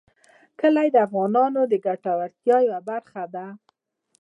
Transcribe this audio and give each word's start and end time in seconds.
کلي 0.59 0.87
د 0.93 0.97
افغانانو 1.07 1.61
د 1.67 1.73
ګټورتیا 1.85 2.57
یوه 2.67 2.79
برخه 2.89 3.23
ده. 3.33 3.45